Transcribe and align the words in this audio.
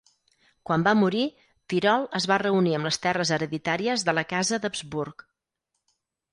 Quan 0.69 0.85
va 0.87 0.93
morir, 1.01 1.25
Tirol 1.73 2.07
es 2.21 2.27
va 2.33 2.39
reunir 2.45 2.75
amb 2.79 2.91
les 2.91 2.99
terres 3.05 3.35
hereditàries 3.37 4.09
de 4.11 4.19
la 4.21 4.27
casa 4.35 4.63
d'Habsburg. 4.65 5.27